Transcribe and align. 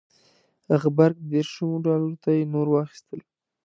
غبرګ 0.81 1.17
دېرشمو 1.31 1.83
ډالرو 1.85 2.17
ته 2.23 2.29
یې 2.37 2.43
نور 2.53 2.67
واخیستل. 2.69 3.19